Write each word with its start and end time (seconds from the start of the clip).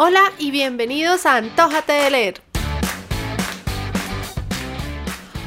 Hola 0.00 0.30
y 0.38 0.52
bienvenidos 0.52 1.26
a 1.26 1.34
Antójate 1.34 1.92
de 1.92 2.10
leer. 2.10 2.34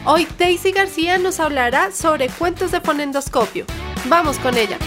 Hoy 0.05 0.27
Daisy 0.37 0.73
García 0.73 1.17
nos 1.17 1.39
hablará 1.39 1.91
sobre 1.93 2.27
cuentos 2.27 2.71
de 2.71 2.81
fonendoscopio. 2.81 3.63
Vamos 4.09 4.37
con 4.39 4.57
ella. 4.57 4.77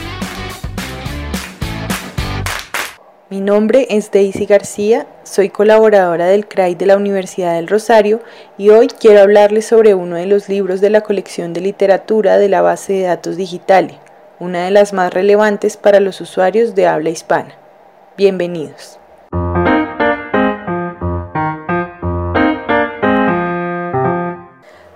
Mi 3.30 3.40
nombre 3.40 3.86
es 3.88 4.10
Daisy 4.10 4.44
García, 4.44 5.06
soy 5.22 5.48
colaboradora 5.48 6.26
del 6.26 6.46
CRAI 6.46 6.74
de 6.74 6.84
la 6.84 6.98
Universidad 6.98 7.54
del 7.54 7.66
Rosario 7.66 8.20
y 8.58 8.68
hoy 8.68 8.88
quiero 8.88 9.22
hablarles 9.22 9.64
sobre 9.64 9.94
uno 9.94 10.16
de 10.16 10.26
los 10.26 10.50
libros 10.50 10.82
de 10.82 10.90
la 10.90 11.00
colección 11.00 11.54
de 11.54 11.62
literatura 11.62 12.36
de 12.36 12.50
la 12.50 12.60
base 12.60 12.92
de 12.92 13.02
datos 13.04 13.38
digitales, 13.38 13.96
una 14.38 14.66
de 14.66 14.72
las 14.72 14.92
más 14.92 15.14
relevantes 15.14 15.78
para 15.78 16.00
los 16.00 16.20
usuarios 16.20 16.74
de 16.74 16.86
habla 16.86 17.08
hispana. 17.08 17.56
Bienvenidos. 18.18 18.98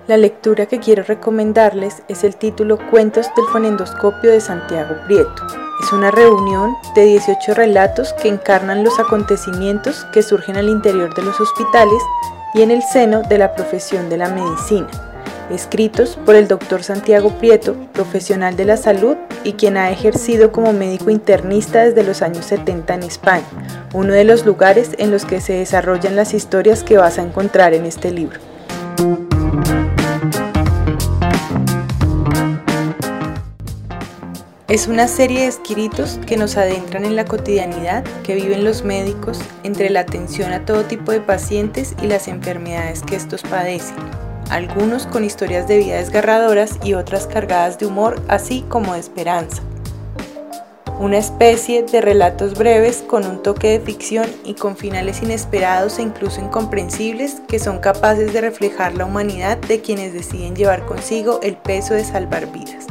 La 0.08 0.16
lectura 0.16 0.64
que 0.64 0.78
quiero 0.78 1.02
recomendarles 1.02 2.02
es 2.08 2.24
el 2.24 2.34
título 2.34 2.78
Cuentos 2.90 3.26
del 3.36 3.44
fonendoscopio 3.52 4.30
de 4.30 4.40
Santiago 4.40 4.94
Prieto. 5.06 5.46
Es 5.82 5.92
una 5.92 6.10
reunión 6.10 6.74
de 6.94 7.04
18 7.04 7.52
relatos 7.52 8.14
que 8.14 8.28
encarnan 8.28 8.84
los 8.84 8.98
acontecimientos 8.98 10.06
que 10.14 10.22
surgen 10.22 10.56
al 10.56 10.70
interior 10.70 11.14
de 11.14 11.20
los 11.20 11.38
hospitales 11.38 12.00
y 12.54 12.62
en 12.62 12.70
el 12.70 12.82
seno 12.82 13.20
de 13.20 13.36
la 13.36 13.54
profesión 13.54 14.08
de 14.08 14.16
la 14.16 14.30
medicina, 14.30 14.88
escritos 15.50 16.18
por 16.24 16.36
el 16.36 16.48
doctor 16.48 16.82
Santiago 16.82 17.28
Prieto, 17.32 17.77
profesional 17.92 18.56
de 18.56 18.64
la 18.64 18.78
salud 18.78 19.18
y 19.44 19.52
quien 19.52 19.77
ha 19.77 19.90
ejercido 19.90 20.52
como 20.52 20.72
médico 20.72 21.10
internista 21.10 21.84
desde 21.84 22.02
los 22.02 22.22
años 22.22 22.46
70 22.46 22.94
en 22.94 23.02
España, 23.02 23.44
uno 23.92 24.14
de 24.14 24.24
los 24.24 24.46
lugares 24.46 24.92
en 24.96 25.10
los 25.10 25.27
que 25.27 25.42
se 25.42 25.52
desarrollan 25.52 26.16
las 26.16 26.32
historias 26.32 26.83
que 26.83 26.96
vas 26.96 27.18
a 27.18 27.22
encontrar 27.22 27.74
en 27.74 27.84
este 27.84 28.11
libro. 28.11 28.40
Es 34.69 34.86
una 34.86 35.08
serie 35.08 35.41
de 35.41 35.47
escritos 35.47 36.20
que 36.27 36.36
nos 36.36 36.58
adentran 36.58 37.06
en 37.06 37.16
la 37.16 37.24
cotidianidad 37.24 38.05
que 38.22 38.34
viven 38.34 38.66
los 38.66 38.84
médicos 38.84 39.41
entre 39.62 39.88
la 39.88 40.00
atención 40.00 40.52
a 40.52 40.66
todo 40.66 40.84
tipo 40.84 41.11
de 41.11 41.22
pacientes 41.22 41.97
y 42.02 42.06
las 42.06 42.28
enfermedades 42.28 43.00
que 43.00 43.16
estos 43.16 43.41
padecen, 43.41 43.96
algunos 44.50 45.06
con 45.06 45.24
historias 45.24 45.66
de 45.69 45.78
vida 45.78 45.96
desgarradoras 45.96 46.78
y 46.84 46.92
otras 46.92 47.27
cargadas 47.27 47.78
de 47.78 47.86
humor, 47.86 48.20
así 48.28 48.62
como 48.69 48.92
de 48.92 49.00
esperanza. 49.00 49.62
Una 51.00 51.16
especie 51.16 51.84
de 51.84 52.02
relatos 52.02 52.52
breves 52.52 53.02
con 53.06 53.24
un 53.24 53.42
toque 53.42 53.70
de 53.70 53.80
ficción 53.80 54.27
y 54.44 54.52
con 54.52 54.77
finales 54.77 55.22
inesperados 55.22 55.98
e 55.98 56.02
incluso 56.02 56.42
incomprensibles 56.42 57.41
que 57.48 57.58
son 57.58 57.78
capaces 57.78 58.34
de 58.34 58.42
reflejar 58.42 58.94
la 58.96 59.06
humanidad 59.06 59.56
de 59.56 59.80
quienes 59.80 60.12
deciden 60.12 60.55
llevar 60.55 60.84
consigo 60.84 61.41
el 61.42 61.56
peso 61.56 61.94
de 61.94 62.05
salvar 62.05 62.52
vidas. 62.52 62.86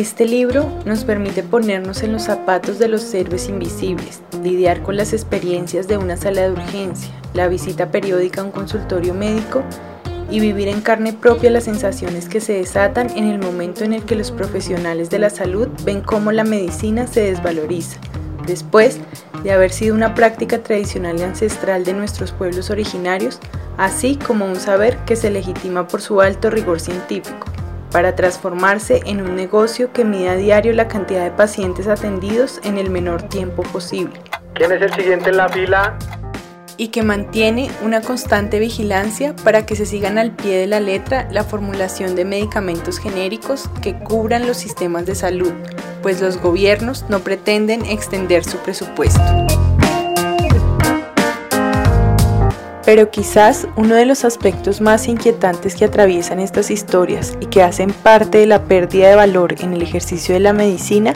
Este 0.00 0.24
libro 0.24 0.66
nos 0.86 1.04
permite 1.04 1.42
ponernos 1.42 2.02
en 2.02 2.12
los 2.12 2.22
zapatos 2.22 2.78
de 2.78 2.88
los 2.88 3.12
héroes 3.12 3.50
invisibles, 3.50 4.22
lidiar 4.42 4.82
con 4.82 4.96
las 4.96 5.12
experiencias 5.12 5.88
de 5.88 5.98
una 5.98 6.16
sala 6.16 6.40
de 6.40 6.52
urgencia, 6.52 7.12
la 7.34 7.48
visita 7.48 7.90
periódica 7.90 8.40
a 8.40 8.44
un 8.44 8.50
consultorio 8.50 9.12
médico 9.12 9.62
y 10.30 10.40
vivir 10.40 10.68
en 10.68 10.80
carne 10.80 11.12
propia 11.12 11.50
las 11.50 11.64
sensaciones 11.64 12.30
que 12.30 12.40
se 12.40 12.54
desatan 12.54 13.10
en 13.10 13.24
el 13.24 13.40
momento 13.40 13.84
en 13.84 13.92
el 13.92 14.02
que 14.02 14.14
los 14.16 14.30
profesionales 14.30 15.10
de 15.10 15.18
la 15.18 15.28
salud 15.28 15.68
ven 15.84 16.00
cómo 16.00 16.32
la 16.32 16.44
medicina 16.44 17.06
se 17.06 17.20
desvaloriza, 17.20 17.98
después 18.46 19.00
de 19.42 19.52
haber 19.52 19.70
sido 19.70 19.94
una 19.94 20.14
práctica 20.14 20.62
tradicional 20.62 21.20
y 21.20 21.24
ancestral 21.24 21.84
de 21.84 21.92
nuestros 21.92 22.32
pueblos 22.32 22.70
originarios, 22.70 23.38
así 23.76 24.16
como 24.16 24.46
un 24.46 24.56
saber 24.56 24.96
que 25.04 25.16
se 25.16 25.28
legitima 25.28 25.86
por 25.86 26.00
su 26.00 26.22
alto 26.22 26.48
rigor 26.48 26.80
científico 26.80 27.49
para 27.90 28.14
transformarse 28.14 29.00
en 29.06 29.20
un 29.20 29.36
negocio 29.36 29.92
que 29.92 30.04
mide 30.04 30.28
a 30.28 30.36
diario 30.36 30.72
la 30.72 30.88
cantidad 30.88 31.24
de 31.24 31.30
pacientes 31.30 31.88
atendidos 31.88 32.60
en 32.64 32.78
el 32.78 32.90
menor 32.90 33.22
tiempo 33.22 33.62
posible. 33.62 34.20
¿Quién 34.54 34.72
es 34.72 34.82
el 34.82 34.92
siguiente 34.94 35.30
en 35.30 35.36
la 35.36 35.48
fila? 35.48 35.98
Y 36.76 36.88
que 36.88 37.02
mantiene 37.02 37.70
una 37.84 38.00
constante 38.00 38.58
vigilancia 38.58 39.34
para 39.44 39.66
que 39.66 39.76
se 39.76 39.86
sigan 39.86 40.18
al 40.18 40.30
pie 40.30 40.58
de 40.58 40.66
la 40.66 40.80
letra 40.80 41.28
la 41.30 41.44
formulación 41.44 42.14
de 42.14 42.24
medicamentos 42.24 42.98
genéricos 42.98 43.68
que 43.82 43.98
cubran 43.98 44.46
los 44.46 44.56
sistemas 44.56 45.04
de 45.04 45.14
salud, 45.14 45.52
pues 46.02 46.20
los 46.20 46.38
gobiernos 46.38 47.04
no 47.08 47.20
pretenden 47.20 47.84
extender 47.84 48.44
su 48.44 48.56
presupuesto. 48.58 49.20
Pero 52.90 53.08
quizás 53.08 53.68
uno 53.76 53.94
de 53.94 54.04
los 54.04 54.24
aspectos 54.24 54.80
más 54.80 55.06
inquietantes 55.06 55.76
que 55.76 55.84
atraviesan 55.84 56.40
estas 56.40 56.72
historias 56.72 57.38
y 57.38 57.46
que 57.46 57.62
hacen 57.62 57.92
parte 57.92 58.38
de 58.38 58.46
la 58.46 58.64
pérdida 58.64 59.10
de 59.10 59.14
valor 59.14 59.54
en 59.60 59.74
el 59.74 59.82
ejercicio 59.82 60.34
de 60.34 60.40
la 60.40 60.52
medicina 60.52 61.14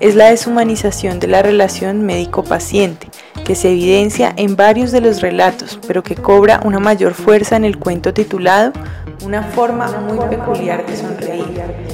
es 0.00 0.16
la 0.16 0.30
deshumanización 0.30 1.20
de 1.20 1.28
la 1.28 1.42
relación 1.42 2.04
médico-paciente, 2.04 3.06
que 3.44 3.54
se 3.54 3.70
evidencia 3.70 4.34
en 4.36 4.56
varios 4.56 4.90
de 4.90 5.00
los 5.00 5.20
relatos, 5.20 5.78
pero 5.86 6.02
que 6.02 6.16
cobra 6.16 6.60
una 6.64 6.80
mayor 6.80 7.14
fuerza 7.14 7.54
en 7.54 7.64
el 7.64 7.78
cuento 7.78 8.12
titulado 8.12 8.72
Una 9.24 9.44
forma 9.44 9.86
muy 10.00 10.18
peculiar 10.26 10.84
de 10.86 10.96
sonreír 10.96 11.85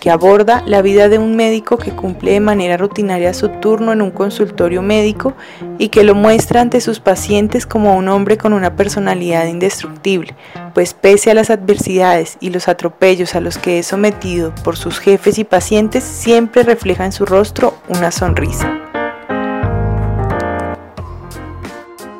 que 0.00 0.10
aborda 0.10 0.64
la 0.66 0.82
vida 0.82 1.08
de 1.08 1.18
un 1.18 1.36
médico 1.36 1.76
que 1.76 1.92
cumple 1.92 2.32
de 2.32 2.40
manera 2.40 2.78
rutinaria 2.78 3.34
su 3.34 3.50
turno 3.50 3.92
en 3.92 4.00
un 4.00 4.10
consultorio 4.10 4.80
médico 4.80 5.34
y 5.78 5.88
que 5.88 6.02
lo 6.02 6.14
muestra 6.14 6.62
ante 6.62 6.80
sus 6.80 7.00
pacientes 7.00 7.66
como 7.66 7.94
un 7.94 8.08
hombre 8.08 8.38
con 8.38 8.54
una 8.54 8.74
personalidad 8.74 9.46
indestructible, 9.46 10.34
pues 10.74 10.94
pese 10.94 11.30
a 11.30 11.34
las 11.34 11.50
adversidades 11.50 12.38
y 12.40 12.48
los 12.50 12.66
atropellos 12.66 13.34
a 13.34 13.40
los 13.40 13.58
que 13.58 13.78
es 13.78 13.86
sometido 13.86 14.54
por 14.64 14.76
sus 14.76 14.98
jefes 14.98 15.38
y 15.38 15.44
pacientes, 15.44 16.02
siempre 16.02 16.62
refleja 16.62 17.04
en 17.04 17.12
su 17.12 17.26
rostro 17.26 17.74
una 17.88 18.10
sonrisa. 18.10 18.78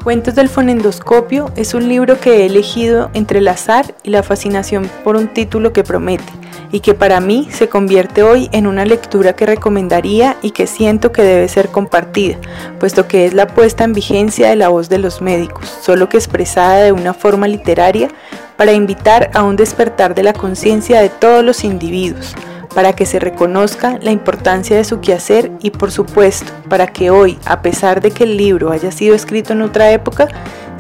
Cuentos 0.05 0.35
del 0.35 0.49
fonendoscopio 0.49 1.51
es 1.57 1.75
un 1.75 1.89
libro 1.89 2.21
que 2.21 2.39
he 2.39 2.47
elegido 2.47 3.11
entre 3.15 3.39
el 3.39 3.49
azar 3.49 3.95
y 4.03 4.11
la 4.11 4.23
fascinación 4.23 4.91
por 5.05 5.17
un 5.17 5.29
título 5.29 5.73
que 5.73 5.85
promete 5.85 6.40
y 6.73 6.81
que 6.81 6.95
para 6.95 7.21
mí 7.21 7.49
se 7.51 7.69
convierte 7.69 8.23
hoy 8.23 8.49
en 8.53 8.67
una 8.67 8.85
lectura 8.85 9.35
que 9.35 9.47
recomendaría 9.47 10.37
y 10.43 10.51
que 10.51 10.67
siento 10.67 11.13
que 11.13 11.23
debe 11.23 11.49
ser 11.49 11.69
compartida, 11.69 12.37
puesto 12.79 13.09
que 13.09 13.27
es 13.27 13.35
la 13.35 13.47
puesta 13.47 13.85
en 13.85 13.93
vigencia 13.93 14.49
de 14.49 14.57
la 14.57 14.69
voz 14.69 14.89
de 14.89 14.99
los 14.99 15.21
médicos, 15.21 15.69
solo 15.83 16.09
que 16.09 16.17
expresada 16.17 16.83
de 16.83 16.93
una 16.93 17.15
forma 17.15 17.49
literaria 17.49 18.09
para 18.57 18.73
invitar 18.73 19.31
a 19.35 19.43
un 19.43 19.57
despertar 19.57 20.15
de 20.15 20.23
la 20.23 20.33
conciencia 20.33 21.01
de 21.01 21.09
todos 21.09 21.45
los 21.45 21.65
individuos, 21.65 22.35
para 22.75 22.93
que 22.93 23.07
se 23.07 23.19
reconozca 23.19 23.99
la 24.01 24.11
importancia 24.11 24.77
de 24.77 24.85
su 24.85 25.01
quehacer 25.01 25.51
y 25.61 25.71
por 25.71 25.91
supuesto 25.91 26.53
para 26.69 26.87
que 26.87 27.11
hoy, 27.11 27.39
a 27.45 27.63
pesar 27.63 28.01
de 28.01 28.11
que 28.11 28.25
el 28.25 28.37
libro 28.37 28.71
haya 28.71 28.91
sido 28.91 29.15
escrito 29.15 29.53
en 29.53 29.63
otra 29.63 29.91
época, 29.93 30.29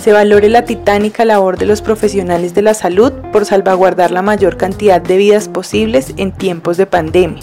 se 0.01 0.13
valore 0.13 0.49
la 0.49 0.65
titánica 0.65 1.25
labor 1.27 1.59
de 1.59 1.67
los 1.67 1.83
profesionales 1.83 2.55
de 2.55 2.63
la 2.63 2.73
salud 2.73 3.13
por 3.33 3.45
salvaguardar 3.45 4.11
la 4.11 4.23
mayor 4.23 4.57
cantidad 4.57 5.01
de 5.01 5.19
vidas 5.19 5.49
posibles 5.49 6.15
en 6.17 6.33
tiempos 6.33 6.79
de 6.79 6.87
pandemia, 6.87 7.43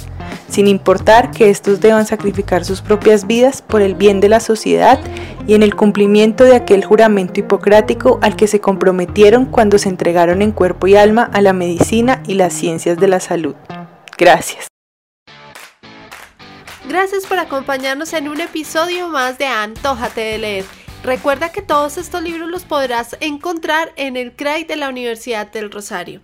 sin 0.49 0.67
importar 0.67 1.29
que 1.29 1.51
estos 1.51 1.81
deban 1.81 2.07
sacrificar 2.07 2.65
sus 2.65 2.81
propias 2.81 3.27
vidas 3.27 3.61
por 3.61 3.83
el 3.83 3.93
bien 3.93 4.19
de 4.21 4.29
la 4.29 4.39
sociedad 4.39 4.99
y 5.45 5.53
en 5.53 5.61
el 5.61 5.75
cumplimiento 5.75 6.45
de 6.45 6.55
aquel 6.55 6.83
juramento 6.83 7.39
hipocrático 7.39 8.17
al 8.23 8.35
que 8.35 8.47
se 8.47 8.59
comprometieron 8.59 9.45
cuando 9.45 9.77
se 9.77 9.89
entregaron 9.89 10.41
en 10.41 10.51
cuerpo 10.51 10.87
y 10.87 10.95
alma 10.95 11.29
a 11.31 11.41
la 11.41 11.53
medicina 11.53 12.23
y 12.27 12.33
las 12.33 12.53
ciencias 12.53 12.97
de 12.97 13.07
la 13.07 13.19
salud. 13.19 13.55
Gracias. 14.17 14.67
Gracias 16.87 17.25
por 17.25 17.37
acompañarnos 17.37 18.13
en 18.13 18.29
un 18.29 18.39
episodio 18.39 19.09
más 19.09 19.37
de 19.37 19.45
Antójate 19.45 20.21
de 20.21 20.37
leer. 20.37 20.65
Recuerda 21.03 21.51
que 21.51 21.61
todos 21.61 21.97
estos 21.97 22.23
libros 22.23 22.49
los 22.49 22.65
podrás 22.65 23.17
encontrar 23.19 23.93
en 23.97 24.17
el 24.17 24.35
CRAI 24.35 24.63
de 24.63 24.77
la 24.77 24.89
Universidad 24.89 25.51
del 25.51 25.71
Rosario. 25.71 26.21